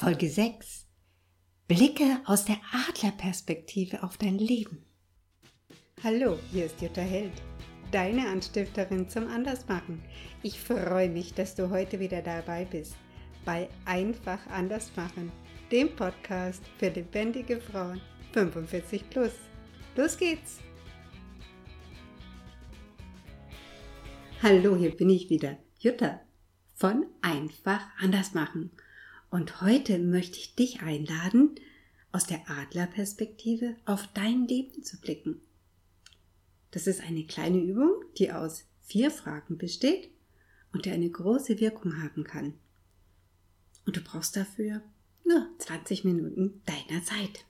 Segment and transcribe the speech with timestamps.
[0.00, 0.86] Folge 6.
[1.66, 4.86] Blicke aus der Adlerperspektive auf dein Leben.
[6.04, 7.32] Hallo, hier ist Jutta Held,
[7.90, 10.00] deine Anstifterin zum Andersmachen.
[10.44, 12.94] Ich freue mich, dass du heute wieder dabei bist
[13.44, 15.32] bei Einfach Andersmachen,
[15.72, 18.00] dem Podcast für lebendige Frauen
[18.34, 19.32] 45 plus.
[19.96, 20.60] Los geht's!
[24.44, 26.20] Hallo, hier bin ich wieder, Jutta
[26.76, 28.70] von Einfach Andersmachen.
[29.30, 31.54] Und heute möchte ich dich einladen,
[32.12, 35.40] aus der Adlerperspektive auf dein Leben zu blicken.
[36.70, 40.10] Das ist eine kleine Übung, die aus vier Fragen besteht
[40.72, 42.54] und die eine große Wirkung haben kann.
[43.86, 44.82] Und du brauchst dafür
[45.24, 47.44] nur 20 Minuten deiner Zeit.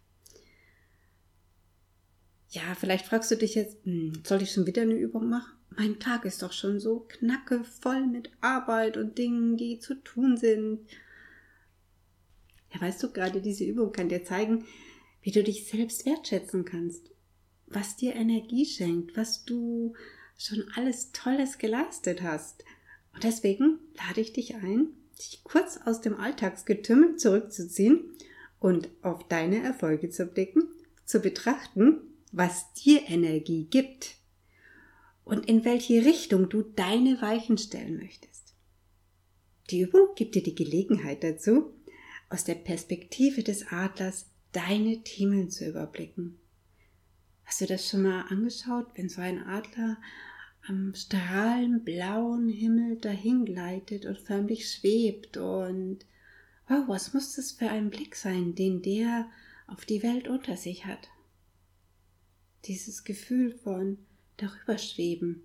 [2.50, 5.52] Ja, vielleicht fragst du dich jetzt, hm, soll ich schon wieder eine Übung machen?
[5.70, 10.36] Mein Tag ist doch schon so knacke voll mit Arbeit und Dingen, die zu tun
[10.36, 10.80] sind.
[12.72, 14.64] Ja, weißt du, gerade diese Übung kann dir zeigen,
[15.22, 17.10] wie du dich selbst wertschätzen kannst,
[17.66, 19.94] was dir Energie schenkt, was du
[20.36, 22.64] schon alles Tolles geleistet hast.
[23.14, 24.88] Und deswegen lade ich dich ein,
[25.18, 28.12] dich kurz aus dem Alltagsgetümmel zurückzuziehen
[28.60, 30.64] und auf deine Erfolge zu blicken,
[31.04, 32.00] zu betrachten,
[32.32, 34.16] was dir Energie gibt
[35.24, 38.54] und in welche Richtung du deine Weichen stellen möchtest.
[39.70, 41.74] Die Übung gibt dir die Gelegenheit dazu,
[42.28, 46.38] aus der Perspektive des Adlers deine Themen zu überblicken.
[47.44, 49.96] Hast du das schon mal angeschaut, wenn so ein Adler
[50.66, 56.00] am strahlend blauen Himmel dahingleitet und förmlich schwebt und
[56.68, 59.30] wow, was muss das für ein Blick sein, den der
[59.66, 61.08] auf die Welt unter sich hat?
[62.66, 63.98] Dieses Gefühl von
[64.36, 65.42] darüber schweben,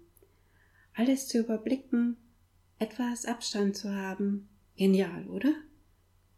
[0.94, 2.18] alles zu überblicken,
[2.80, 5.54] etwas Abstand zu haben, genial, oder?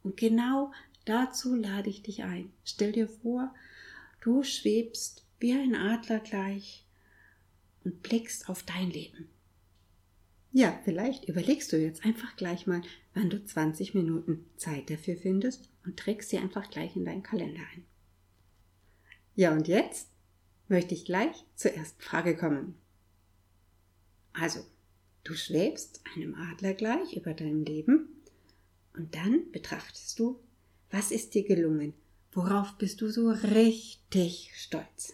[0.06, 0.72] Und genau
[1.06, 2.54] dazu lade ich dich ein.
[2.64, 3.54] Stell dir vor,
[4.22, 6.86] du schwebst wie ein Adler gleich
[7.84, 9.28] und blickst auf dein Leben.
[10.52, 12.84] Ja, vielleicht überlegst du jetzt einfach gleich mal,
[13.16, 17.64] wann du 20 Minuten Zeit dafür findest und trägst sie einfach gleich in deinen Kalender
[17.74, 17.84] ein.
[19.34, 20.12] Ja, und jetzt
[20.68, 22.76] möchte ich gleich zur ersten Frage kommen.
[24.34, 24.60] Also,
[25.24, 28.15] du schwebst einem Adler gleich über dein Leben
[28.96, 30.40] und dann betrachtest du,
[30.92, 31.94] was ist dir gelungen?
[32.32, 35.14] Worauf bist du so richtig stolz?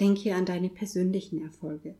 [0.00, 1.94] Denke an deine persönlichen Erfolge.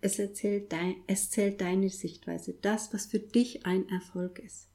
[0.00, 4.68] Es, erzählt dein, es zählt deine Sichtweise, das, was für dich ein Erfolg ist.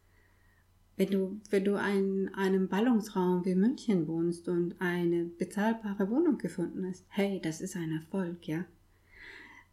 [0.96, 6.88] Wenn du, wenn du in einem Ballungsraum wie München wohnst und eine bezahlbare Wohnung gefunden
[6.88, 8.66] hast, hey, das ist ein Erfolg, ja.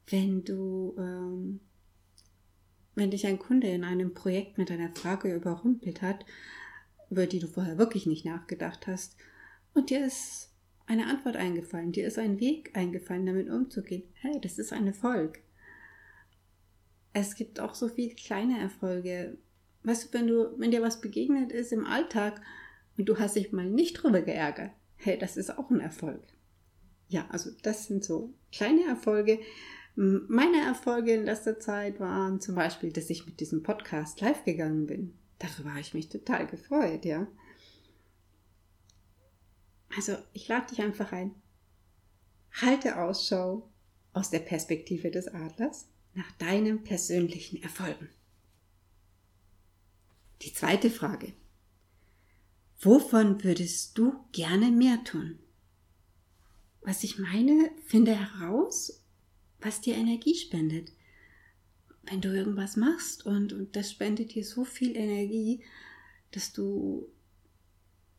[0.09, 1.61] Wenn du ähm,
[2.95, 6.25] wenn dich ein Kunde in einem Projekt mit einer Frage überrumpelt hat,
[7.11, 9.17] über die du vorher wirklich nicht nachgedacht hast,
[9.75, 10.53] und dir ist
[10.87, 15.41] eine Antwort eingefallen, dir ist ein Weg eingefallen, damit umzugehen, hey, das ist ein Erfolg.
[17.13, 19.39] Es gibt auch so viele kleine Erfolge.
[19.83, 22.41] Weißt du, wenn du, wenn dir was begegnet ist im Alltag
[22.97, 26.23] und du hast dich mal nicht drüber geärgert, hey, das ist auch ein Erfolg.
[27.09, 29.39] Ja, also das sind so kleine Erfolge,
[29.97, 34.87] meine Erfolge in letzter Zeit waren zum Beispiel, dass ich mit diesem Podcast live gegangen
[34.87, 35.15] bin.
[35.39, 37.27] Darüber habe ich mich total gefreut, ja.
[39.97, 41.35] Also, ich lade dich einfach ein.
[42.61, 43.71] Halte Ausschau
[44.13, 48.09] aus der Perspektive des Adlers nach deinen persönlichen Erfolgen.
[50.43, 51.33] Die zweite Frage.
[52.81, 55.39] Wovon würdest du gerne mehr tun?
[56.83, 59.04] Was ich meine, finde heraus
[59.65, 60.93] was dir Energie spendet.
[62.03, 65.65] Wenn du irgendwas machst und, und das spendet dir so viel Energie,
[66.33, 67.09] dass du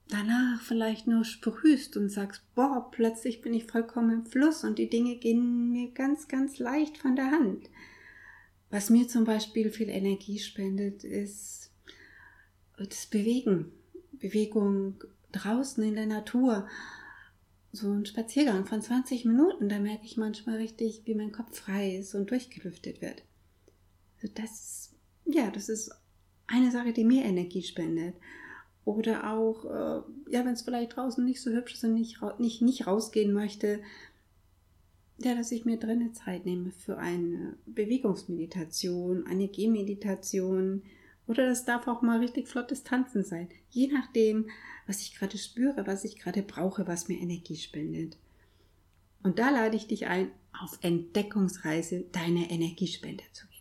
[0.08, 4.90] danach vielleicht nur sprühst und sagst, boah, plötzlich bin ich vollkommen im Fluss und die
[4.90, 7.70] Dinge gehen mir ganz, ganz leicht von der Hand.
[8.72, 11.72] Was mir zum Beispiel viel Energie spendet, ist
[12.78, 13.72] das Bewegen.
[14.14, 16.68] Bewegung draußen in der Natur
[17.76, 21.96] so ein Spaziergang von 20 Minuten, da merke ich manchmal richtig, wie mein Kopf frei
[21.96, 23.24] ist und durchgelüftet wird.
[24.22, 24.94] Also das,
[25.26, 25.92] ja, das ist
[26.48, 28.16] eine Sache, die mir Energie spendet.
[28.86, 32.62] Oder auch, äh, ja, wenn es vielleicht draußen nicht so hübsch ist und nicht, nicht,
[32.62, 33.82] nicht rausgehen möchte,
[35.18, 40.84] ja, dass ich mir drinnen Zeit nehme für eine Bewegungsmeditation, eine Gehmeditation,
[41.28, 43.50] oder das darf auch mal richtig flottes Tanzen sein.
[43.70, 44.50] Je nachdem,
[44.88, 48.18] was ich gerade spüre, was ich gerade brauche, was mir Energie spendet.
[49.24, 53.56] Und da lade ich dich ein, auf Entdeckungsreise deine Energiespender zu gehen.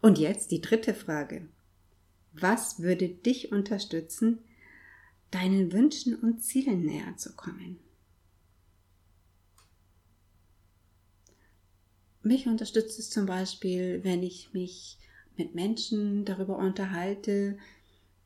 [0.00, 1.48] Und jetzt die dritte Frage.
[2.32, 4.38] Was würde dich unterstützen,
[5.30, 7.78] deinen Wünschen und Zielen näher zu kommen?
[12.28, 14.98] Mich unterstützt es zum Beispiel, wenn ich mich
[15.38, 17.56] mit Menschen darüber unterhalte,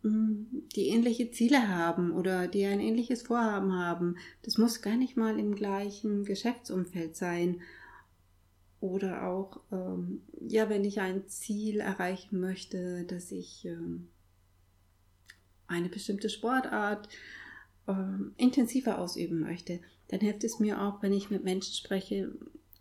[0.02, 4.16] hm, die ähnliche Ziele haben oder die ein ähnliches Vorhaben haben.
[4.42, 7.60] Das muss gar nicht mal im gleichen Geschäftsumfeld sein.
[8.80, 14.08] Oder auch, ähm, ja, wenn ich ein Ziel erreichen möchte, dass ich ähm,
[15.68, 17.08] eine bestimmte Sportart
[17.86, 19.78] ähm, intensiver ausüben möchte,
[20.08, 22.32] dann hilft es mir auch, wenn ich mit Menschen spreche,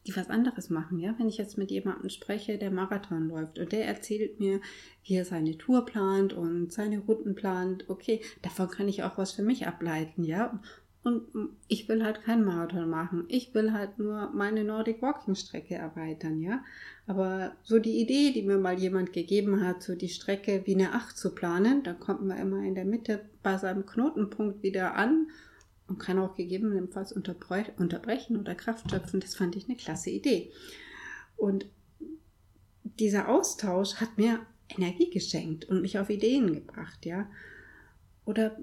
[0.07, 0.99] die was anderes machen.
[0.99, 4.61] Ja, wenn ich jetzt mit jemandem spreche, der Marathon läuft und der erzählt mir,
[5.03, 9.31] wie er seine Tour plant und seine Routen plant, okay, davon kann ich auch was
[9.31, 10.59] für mich ableiten, ja.
[11.03, 11.23] Und
[11.67, 13.25] ich will halt keinen Marathon machen.
[13.27, 16.63] Ich will halt nur meine Nordic Walking Strecke erweitern, ja.
[17.07, 20.93] Aber so die Idee, die mir mal jemand gegeben hat, so die Strecke wie eine
[20.93, 25.27] Acht zu planen, da kommt man immer in der Mitte bei seinem Knotenpunkt wieder an
[25.91, 29.19] und kann auch gegebenenfalls unterbrechen oder Kraft schöpfen.
[29.19, 30.51] Das fand ich eine klasse Idee.
[31.35, 31.65] Und
[32.83, 34.39] dieser Austausch hat mir
[34.69, 37.29] Energie geschenkt und mich auf Ideen gebracht, ja.
[38.23, 38.57] Oder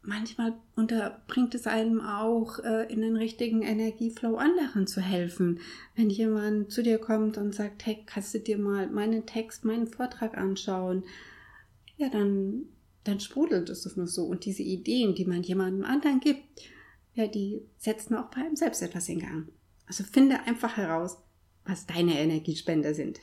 [0.00, 5.60] manchmal unterbringt es einem auch äh, in den richtigen Energieflow anderen zu helfen.
[5.96, 9.86] Wenn jemand zu dir kommt und sagt, hey, kannst du dir mal meinen Text, meinen
[9.86, 11.04] Vortrag anschauen?
[11.98, 12.68] Ja, dann
[13.06, 14.24] dann sprudelt es doch nur so.
[14.24, 16.62] Und diese Ideen, die man jemandem anderen gibt,
[17.14, 19.48] ja, die setzen auch bei einem selbst etwas in Gang.
[19.86, 21.16] Also finde einfach heraus,
[21.64, 23.20] was deine Energiespender sind.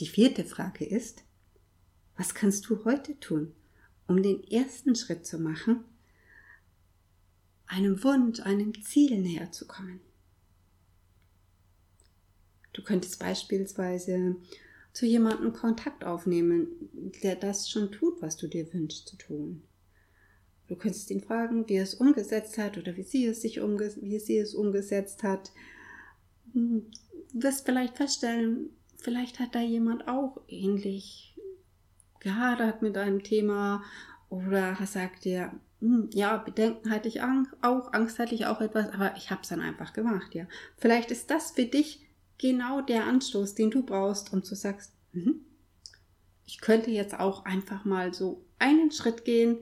[0.00, 1.24] Die vierte Frage ist,
[2.16, 3.52] was kannst du heute tun,
[4.06, 5.84] um den ersten Schritt zu machen,
[7.66, 10.00] einem Wunsch, einem Ziel näher zu kommen?
[12.72, 14.36] Du könntest beispielsweise
[14.92, 16.66] zu jemandem Kontakt aufnehmen,
[17.22, 19.62] der das schon tut, was du dir wünschst zu tun.
[20.68, 23.90] Du könntest ihn fragen, wie er es umgesetzt hat oder wie sie es sich umge
[24.00, 25.50] wie sie es umgesetzt hat.
[26.52, 26.84] Du
[27.32, 31.36] wirst vielleicht feststellen, vielleicht hat da jemand auch ähnlich
[32.20, 33.82] gehadert mit einem Thema
[34.28, 39.16] oder sagt dir, hm, ja, Bedenken hatte ich auch, Angst hatte ich auch etwas, aber
[39.16, 40.46] ich habe es dann einfach gemacht, ja.
[40.76, 42.04] Vielleicht ist das für dich
[42.38, 45.44] genau der Anstoß, den du brauchst, um zu sagst, mhm,
[46.46, 49.58] ich könnte jetzt auch einfach mal so einen Schritt gehen,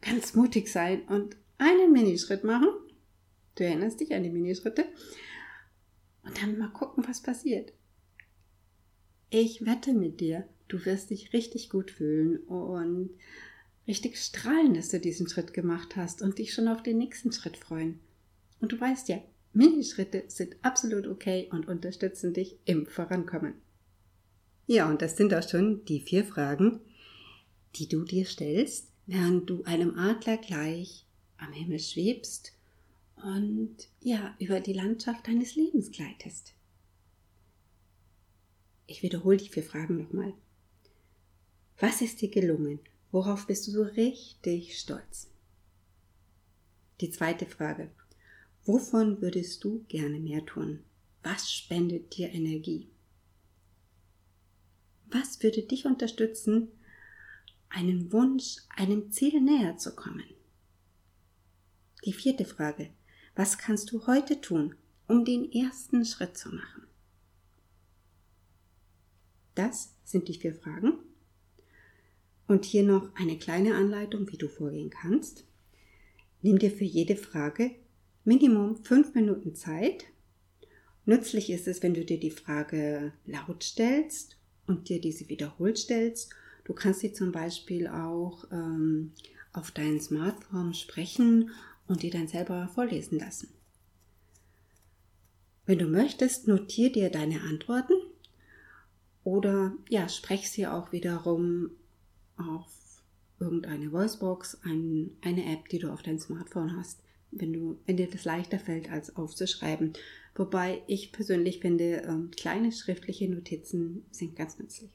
[0.00, 2.68] ganz mutig sein und einen Minischritt machen.
[3.54, 4.86] Du erinnerst dich an die Minischritte.
[6.22, 7.72] Und dann mal gucken, was passiert.
[9.30, 13.10] Ich wette mit dir, du wirst dich richtig gut fühlen und
[13.86, 17.56] richtig strahlen, dass du diesen Schritt gemacht hast und dich schon auf den nächsten Schritt
[17.56, 18.00] freuen.
[18.60, 19.22] Und du weißt ja,
[19.56, 23.54] Minischritte sind absolut okay und unterstützen dich im Vorankommen.
[24.66, 26.80] Ja, und das sind auch schon die vier Fragen,
[27.76, 31.06] die du dir stellst, während du einem Adler gleich
[31.38, 32.52] am Himmel schwebst
[33.24, 36.52] und ja, über die Landschaft deines Lebens gleitest.
[38.86, 40.34] Ich wiederhole die vier Fragen nochmal.
[41.78, 42.80] Was ist dir gelungen?
[43.10, 45.30] Worauf bist du so richtig stolz?
[47.00, 47.90] Die zweite Frage.
[48.66, 50.80] Wovon würdest du gerne mehr tun?
[51.22, 52.88] Was spendet dir Energie?
[55.06, 56.68] Was würde dich unterstützen,
[57.68, 60.24] einen Wunsch, einem Ziel näher zu kommen?
[62.04, 62.90] Die vierte Frage.
[63.36, 64.74] Was kannst du heute tun,
[65.06, 66.88] um den ersten Schritt zu machen?
[69.54, 70.94] Das sind die vier Fragen.
[72.48, 75.44] Und hier noch eine kleine Anleitung, wie du vorgehen kannst.
[76.42, 77.76] Nimm dir für jede Frage
[78.26, 80.04] Minimum fünf Minuten Zeit.
[81.04, 86.30] Nützlich ist es, wenn du dir die Frage laut stellst und dir diese wiederholt stellst.
[86.64, 89.12] Du kannst sie zum Beispiel auch ähm,
[89.52, 91.52] auf dein Smartphone sprechen
[91.86, 93.48] und die dann selber vorlesen lassen.
[95.64, 97.94] Wenn du möchtest, notier dir deine Antworten
[99.22, 101.70] oder ja, sprech sie auch wiederum
[102.36, 102.72] auf
[103.38, 108.08] irgendeine Voicebox, ein, eine App, die du auf dein Smartphone hast wenn, du, wenn dir
[108.08, 109.92] das leichter fällt, als aufzuschreiben.
[110.34, 114.90] Wobei ich persönlich finde, ähm, kleine schriftliche Notizen sind ganz nützlich.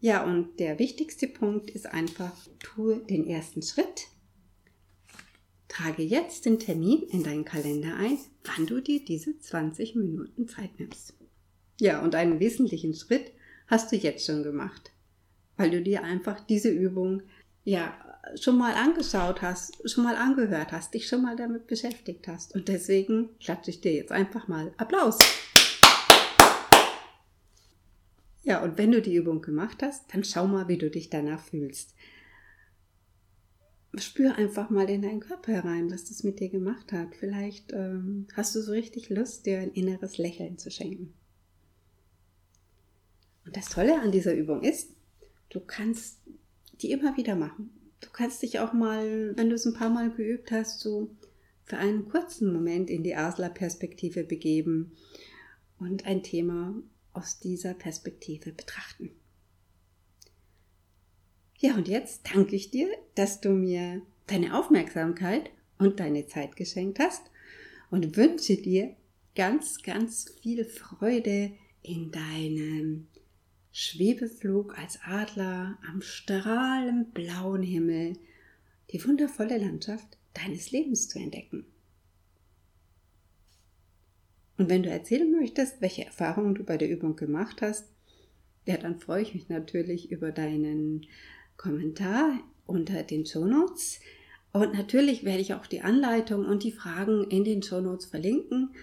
[0.00, 4.08] Ja, und der wichtigste Punkt ist einfach, tue den ersten Schritt.
[5.68, 10.78] Trage jetzt den Termin in deinen Kalender ein, wann du dir diese 20 Minuten Zeit
[10.78, 11.14] nimmst.
[11.80, 13.32] Ja, und einen wesentlichen Schritt
[13.68, 14.90] hast du jetzt schon gemacht,
[15.56, 17.22] weil du dir einfach diese Übung
[17.64, 22.54] ja schon mal angeschaut hast, schon mal angehört hast, dich schon mal damit beschäftigt hast.
[22.54, 25.18] Und deswegen klatsche ich dir jetzt einfach mal Applaus.
[28.44, 31.40] Ja, und wenn du die Übung gemacht hast, dann schau mal, wie du dich danach
[31.40, 31.94] fühlst.
[33.96, 37.14] Spür einfach mal in deinen Körper herein, was das mit dir gemacht hat.
[37.14, 41.12] Vielleicht ähm, hast du so richtig Lust, dir ein inneres Lächeln zu schenken.
[43.44, 44.90] Und das Tolle an dieser Übung ist,
[45.50, 46.20] du kannst
[46.80, 47.70] die immer wieder machen.
[48.02, 51.10] Du kannst dich auch mal, wenn du es ein paar Mal geübt hast, so
[51.64, 54.92] für einen kurzen Moment in die Asler-Perspektive begeben
[55.78, 56.74] und ein Thema
[57.14, 59.10] aus dieser Perspektive betrachten.
[61.58, 66.98] Ja, und jetzt danke ich dir, dass du mir deine Aufmerksamkeit und deine Zeit geschenkt
[66.98, 67.22] hast
[67.90, 68.96] und wünsche dir
[69.36, 73.06] ganz, ganz viel Freude in deinem
[73.72, 78.18] Schwebeflug als Adler am strahlend blauen Himmel,
[78.90, 81.64] die wundervolle Landschaft deines Lebens zu entdecken.
[84.58, 87.86] Und wenn du erzählen möchtest, welche Erfahrungen du bei der Übung gemacht hast,
[88.66, 91.06] ja, dann freue ich mich natürlich über deinen
[91.56, 94.00] Kommentar unter den Show Notes.
[94.52, 98.74] Und natürlich werde ich auch die Anleitung und die Fragen in den Show Notes verlinken.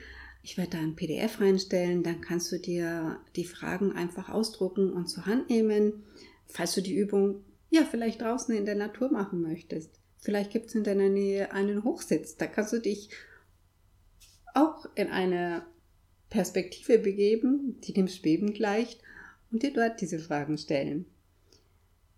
[0.41, 5.08] Ich werde da ein PDF reinstellen, dann kannst du dir die Fragen einfach ausdrucken und
[5.08, 6.03] zur Hand nehmen,
[6.48, 10.00] falls du die Übung ja vielleicht draußen in der Natur machen möchtest.
[10.17, 13.10] Vielleicht gibt es in deiner Nähe einen Hochsitz, da kannst du dich
[14.53, 15.65] auch in eine
[16.29, 19.01] Perspektive begeben, die dem Schweben gleicht
[19.51, 21.05] und dir dort diese Fragen stellen.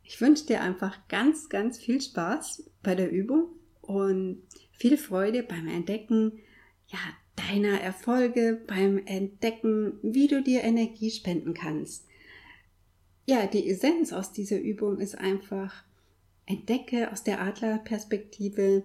[0.04, 3.48] Ich wünsche dir einfach ganz, ganz viel Spaß bei der Übung
[3.82, 6.40] und viel Freude beim Entdecken
[6.92, 7.00] ja,
[7.36, 12.06] deiner Erfolge, beim Entdecken, wie du dir Energie spenden kannst.
[13.26, 15.84] Ja, die Essenz aus dieser Übung ist einfach,
[16.46, 18.84] entdecke aus der Adlerperspektive,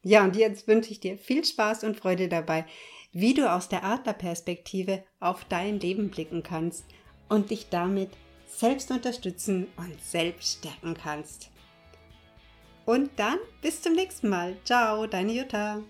[0.03, 2.65] Ja, und jetzt wünsche ich dir viel Spaß und Freude dabei,
[3.13, 6.85] wie du aus der Adlerperspektive auf dein Leben blicken kannst
[7.29, 8.09] und dich damit
[8.45, 11.49] selbst unterstützen und selbst stärken kannst.
[12.85, 14.57] Und dann bis zum nächsten Mal.
[14.65, 15.81] Ciao, deine Jutta.